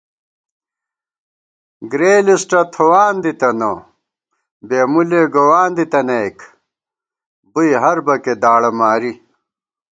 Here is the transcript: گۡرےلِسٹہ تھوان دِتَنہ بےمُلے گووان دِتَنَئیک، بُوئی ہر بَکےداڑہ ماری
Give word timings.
گۡرےلِسٹہ 1.91 2.61
تھوان 2.73 3.13
دِتَنہ 3.23 3.71
بےمُلے 4.67 5.21
گووان 5.33 5.69
دِتَنَئیک، 5.77 6.37
بُوئی 7.51 7.71
ہر 7.81 7.97
بَکےداڑہ 8.05 8.69
ماری 8.79 9.11